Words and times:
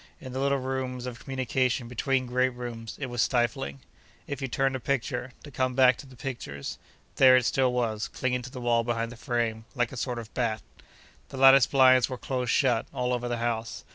In 0.19 0.33
the 0.33 0.39
little 0.39 0.57
rooms 0.57 1.05
of 1.05 1.19
communication 1.19 1.87
between 1.87 2.25
great 2.25 2.49
rooms, 2.49 2.97
it 2.99 3.05
was 3.05 3.21
stifling. 3.21 3.81
If 4.25 4.41
you 4.41 4.47
turned 4.47 4.75
a 4.75 4.79
picture—to 4.79 5.51
come 5.51 5.75
back 5.75 5.95
to 5.97 6.07
the 6.07 6.15
pictures—there 6.15 7.37
it 7.37 7.45
still 7.45 7.71
was, 7.71 8.07
clinging 8.07 8.41
to 8.41 8.49
the 8.49 8.59
wall 8.61 8.83
behind 8.83 9.11
the 9.11 9.15
frame, 9.15 9.65
like 9.75 9.91
a 9.91 9.97
sort 9.97 10.17
of 10.17 10.33
bat. 10.33 10.63
The 11.29 11.37
lattice 11.37 11.67
blinds 11.67 12.09
were 12.09 12.17
close 12.17 12.49
shut, 12.49 12.87
all 12.91 13.13
over 13.13 13.27
the 13.27 13.37
house. 13.37 13.83